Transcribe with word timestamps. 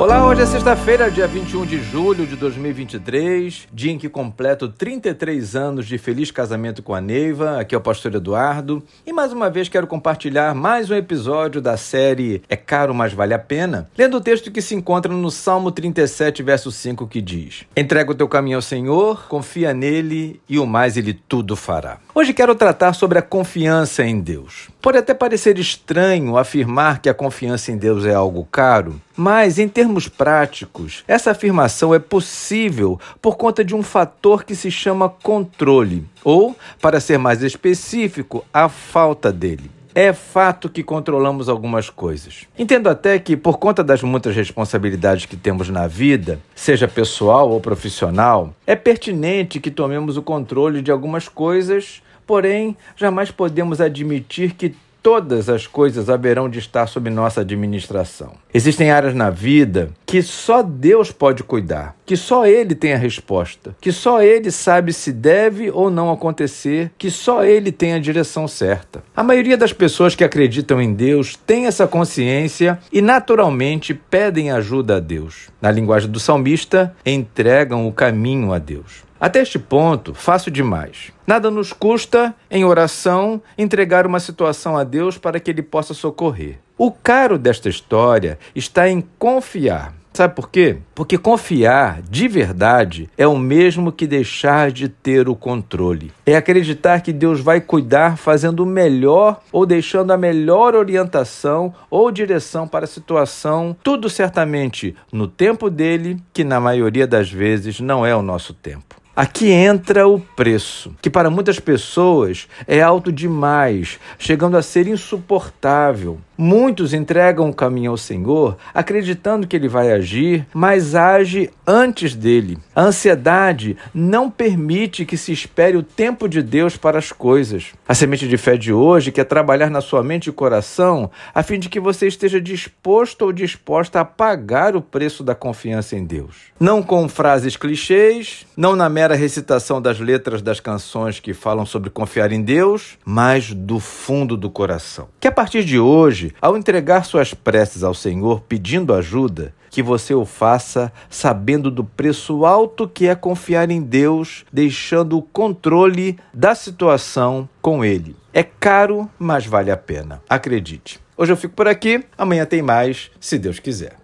Olá, 0.00 0.26
hoje 0.26 0.40
é 0.40 0.46
sexta-feira, 0.46 1.10
dia 1.10 1.26
21 1.26 1.66
de 1.66 1.82
julho 1.82 2.26
de 2.26 2.34
2023, 2.34 3.68
dia 3.70 3.92
em 3.92 3.98
que 3.98 4.08
completo 4.08 4.66
33 4.66 5.54
anos 5.54 5.86
de 5.86 5.98
feliz 5.98 6.30
casamento 6.30 6.82
com 6.82 6.94
a 6.94 7.02
Neiva. 7.02 7.60
Aqui 7.60 7.74
é 7.74 7.78
o 7.78 7.82
pastor 7.82 8.14
Eduardo. 8.14 8.82
E 9.06 9.12
mais 9.12 9.30
uma 9.30 9.50
vez 9.50 9.68
quero 9.68 9.86
compartilhar 9.86 10.54
mais 10.54 10.90
um 10.90 10.94
episódio 10.94 11.60
da 11.60 11.76
série 11.76 12.42
É 12.48 12.56
Caro, 12.56 12.94
mas 12.94 13.12
Vale 13.12 13.34
a 13.34 13.38
Pena, 13.38 13.90
lendo 13.94 14.16
o 14.16 14.22
texto 14.22 14.50
que 14.50 14.62
se 14.62 14.74
encontra 14.74 15.12
no 15.12 15.30
Salmo 15.30 15.70
37, 15.70 16.42
verso 16.42 16.72
5, 16.72 17.06
que 17.06 17.20
diz: 17.20 17.66
Entrega 17.76 18.10
o 18.10 18.14
teu 18.14 18.26
caminho 18.26 18.56
ao 18.56 18.62
Senhor, 18.62 19.28
confia 19.28 19.74
nele 19.74 20.40
e 20.48 20.58
o 20.58 20.64
mais 20.64 20.96
ele 20.96 21.12
tudo 21.12 21.54
fará. 21.54 21.98
Hoje 22.14 22.32
quero 22.32 22.54
tratar 22.54 22.94
sobre 22.94 23.18
a 23.18 23.22
confiança 23.22 24.02
em 24.02 24.18
Deus. 24.18 24.70
Pode 24.80 24.96
até 24.96 25.12
parecer 25.12 25.58
estranho 25.58 26.38
afirmar 26.38 27.02
que 27.02 27.10
a 27.10 27.14
confiança 27.14 27.70
em 27.70 27.76
Deus 27.76 28.06
é 28.06 28.14
algo 28.14 28.48
caro, 28.50 28.98
mas 29.20 29.58
em 29.58 29.68
termos 29.68 30.08
práticos, 30.08 31.04
essa 31.06 31.32
afirmação 31.32 31.94
é 31.94 31.98
possível 31.98 32.98
por 33.20 33.36
conta 33.36 33.62
de 33.62 33.74
um 33.74 33.82
fator 33.82 34.44
que 34.44 34.54
se 34.54 34.70
chama 34.70 35.10
controle, 35.10 36.06
ou, 36.24 36.56
para 36.80 37.00
ser 37.00 37.18
mais 37.18 37.42
específico, 37.42 38.42
a 38.50 38.66
falta 38.70 39.30
dele. 39.30 39.70
É 39.94 40.14
fato 40.14 40.70
que 40.70 40.82
controlamos 40.82 41.50
algumas 41.50 41.90
coisas. 41.90 42.46
Entendo 42.58 42.88
até 42.88 43.18
que, 43.18 43.36
por 43.36 43.58
conta 43.58 43.84
das 43.84 44.02
muitas 44.02 44.34
responsabilidades 44.34 45.26
que 45.26 45.36
temos 45.36 45.68
na 45.68 45.86
vida, 45.86 46.40
seja 46.54 46.88
pessoal 46.88 47.50
ou 47.50 47.60
profissional, 47.60 48.54
é 48.66 48.74
pertinente 48.74 49.60
que 49.60 49.70
tomemos 49.70 50.16
o 50.16 50.22
controle 50.22 50.80
de 50.80 50.90
algumas 50.90 51.28
coisas, 51.28 52.00
porém, 52.26 52.74
jamais 52.96 53.30
podemos 53.30 53.82
admitir 53.82 54.54
que 54.54 54.74
todas 55.02 55.48
as 55.48 55.66
coisas 55.66 56.08
haverão 56.08 56.48
de 56.48 56.58
estar 56.58 56.86
sob 56.86 57.10
nossa 57.10 57.40
administração. 57.40 58.32
Existem 58.52 58.90
áreas 58.90 59.14
na 59.14 59.30
vida 59.30 59.90
que 60.04 60.22
só 60.22 60.62
Deus 60.62 61.12
pode 61.12 61.42
cuidar, 61.42 61.96
que 62.04 62.16
só 62.16 62.46
Ele 62.46 62.74
tem 62.74 62.92
a 62.92 62.98
resposta, 62.98 63.74
que 63.80 63.92
só 63.92 64.22
Ele 64.22 64.50
sabe 64.50 64.92
se 64.92 65.12
deve 65.12 65.70
ou 65.70 65.90
não 65.90 66.10
acontecer, 66.10 66.90
que 66.98 67.10
só 67.10 67.44
Ele 67.44 67.70
tem 67.70 67.94
a 67.94 67.98
direção 67.98 68.48
certa. 68.48 69.02
A 69.14 69.22
maioria 69.22 69.56
das 69.56 69.72
pessoas 69.72 70.14
que 70.14 70.24
acreditam 70.24 70.80
em 70.80 70.92
Deus 70.92 71.36
tem 71.46 71.66
essa 71.66 71.86
consciência 71.86 72.78
e 72.92 73.00
naturalmente 73.00 73.94
pedem 73.94 74.50
ajuda 74.50 74.96
a 74.96 75.00
Deus. 75.00 75.48
Na 75.60 75.70
linguagem 75.70 76.10
do 76.10 76.18
salmista, 76.18 76.94
entregam 77.06 77.86
o 77.86 77.92
caminho 77.92 78.52
a 78.52 78.58
Deus. 78.58 79.09
Até 79.20 79.42
este 79.42 79.58
ponto, 79.58 80.14
fácil 80.14 80.50
demais. 80.50 81.12
Nada 81.26 81.50
nos 81.50 81.74
custa, 81.74 82.34
em 82.50 82.64
oração, 82.64 83.42
entregar 83.58 84.06
uma 84.06 84.18
situação 84.18 84.78
a 84.78 84.82
Deus 84.82 85.18
para 85.18 85.38
que 85.38 85.50
Ele 85.50 85.62
possa 85.62 85.92
socorrer. 85.92 86.58
O 86.78 86.90
caro 86.90 87.38
desta 87.38 87.68
história 87.68 88.38
está 88.54 88.88
em 88.88 89.02
confiar. 89.18 89.92
Sabe 90.12 90.34
por 90.34 90.50
quê? 90.50 90.78
Porque 90.94 91.16
confiar 91.16 92.02
de 92.02 92.26
verdade 92.26 93.08
é 93.16 93.26
o 93.26 93.38
mesmo 93.38 93.92
que 93.92 94.06
deixar 94.06 94.72
de 94.72 94.88
ter 94.88 95.28
o 95.28 95.36
controle. 95.36 96.10
É 96.26 96.34
acreditar 96.34 97.00
que 97.00 97.12
Deus 97.12 97.40
vai 97.40 97.60
cuidar 97.60 98.16
fazendo 98.16 98.60
o 98.60 98.66
melhor 98.66 99.40
ou 99.52 99.64
deixando 99.64 100.12
a 100.12 100.16
melhor 100.16 100.74
orientação 100.74 101.72
ou 101.88 102.10
direção 102.10 102.66
para 102.66 102.86
a 102.86 102.88
situação, 102.88 103.76
tudo 103.84 104.10
certamente 104.10 104.96
no 105.12 105.28
tempo 105.28 105.70
dele, 105.70 106.16
que 106.32 106.42
na 106.42 106.58
maioria 106.58 107.06
das 107.06 107.30
vezes 107.30 107.78
não 107.78 108.04
é 108.04 108.16
o 108.16 108.22
nosso 108.22 108.52
tempo. 108.52 108.89
Aqui 109.20 109.50
entra 109.50 110.08
o 110.08 110.18
preço, 110.18 110.96
que 111.02 111.10
para 111.10 111.28
muitas 111.28 111.60
pessoas 111.60 112.48
é 112.66 112.80
alto 112.80 113.12
demais, 113.12 114.00
chegando 114.18 114.56
a 114.56 114.62
ser 114.62 114.86
insuportável. 114.86 116.18
Muitos 116.38 116.94
entregam 116.94 117.50
o 117.50 117.54
caminho 117.54 117.90
ao 117.90 117.98
Senhor 117.98 118.56
acreditando 118.72 119.46
que 119.46 119.54
ele 119.54 119.68
vai 119.68 119.92
agir, 119.92 120.46
mas 120.54 120.94
age 120.94 121.50
antes 121.66 122.14
dele. 122.14 122.56
A 122.74 122.84
ansiedade 122.84 123.76
não 123.92 124.30
permite 124.30 125.04
que 125.04 125.18
se 125.18 125.32
espere 125.32 125.76
o 125.76 125.82
tempo 125.82 126.26
de 126.26 126.42
Deus 126.42 126.78
para 126.78 126.98
as 126.98 127.12
coisas. 127.12 127.74
A 127.86 127.94
semente 127.94 128.26
de 128.26 128.38
fé 128.38 128.56
de 128.56 128.72
hoje 128.72 129.12
quer 129.12 129.24
trabalhar 129.24 129.68
na 129.68 129.82
sua 129.82 130.02
mente 130.02 130.30
e 130.30 130.32
coração 130.32 131.10
a 131.34 131.42
fim 131.42 131.58
de 131.58 131.68
que 131.68 131.78
você 131.78 132.06
esteja 132.06 132.40
disposto 132.40 133.20
ou 133.20 133.32
disposta 133.34 134.00
a 134.00 134.04
pagar 134.06 134.74
o 134.74 134.80
preço 134.80 135.22
da 135.22 135.34
confiança 135.34 135.94
em 135.94 136.06
Deus. 136.06 136.36
Não 136.58 136.82
com 136.82 137.06
frases 137.06 137.54
clichês, 137.54 138.46
não 138.56 138.74
na 138.74 138.88
mera 138.88 139.09
recitação 139.14 139.80
das 139.80 139.98
letras 139.98 140.42
das 140.42 140.60
canções 140.60 141.20
que 141.20 141.34
falam 141.34 141.66
sobre 141.66 141.90
confiar 141.90 142.32
em 142.32 142.42
Deus, 142.42 142.98
mas 143.04 143.52
do 143.52 143.78
fundo 143.78 144.36
do 144.36 144.50
coração. 144.50 145.08
Que 145.18 145.28
a 145.28 145.32
partir 145.32 145.64
de 145.64 145.78
hoje 145.78 146.34
ao 146.40 146.56
entregar 146.56 147.04
suas 147.04 147.34
preces 147.34 147.82
ao 147.82 147.94
Senhor 147.94 148.40
pedindo 148.42 148.94
ajuda, 148.94 149.54
que 149.70 149.82
você 149.82 150.14
o 150.14 150.24
faça 150.24 150.92
sabendo 151.08 151.70
do 151.70 151.84
preço 151.84 152.44
alto 152.44 152.88
que 152.88 153.06
é 153.06 153.14
confiar 153.14 153.70
em 153.70 153.80
Deus, 153.80 154.44
deixando 154.52 155.16
o 155.16 155.22
controle 155.22 156.18
da 156.34 156.54
situação 156.54 157.48
com 157.62 157.84
Ele. 157.84 158.16
É 158.32 158.42
caro, 158.42 159.08
mas 159.18 159.46
vale 159.46 159.70
a 159.70 159.76
pena. 159.76 160.20
Acredite. 160.28 161.00
Hoje 161.16 161.32
eu 161.32 161.36
fico 161.36 161.54
por 161.54 161.68
aqui, 161.68 162.04
amanhã 162.16 162.44
tem 162.46 162.62
mais, 162.62 163.10
se 163.20 163.38
Deus 163.38 163.58
quiser. 163.58 164.00